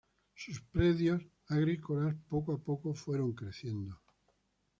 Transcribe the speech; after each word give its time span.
Sus 0.33 0.59
predios 0.63 1.21
agrícolas 1.47 2.15
poco 2.27 2.53
a 2.53 2.57
poco 2.57 2.95
fueron 2.95 3.33
creciendo. 3.33 4.01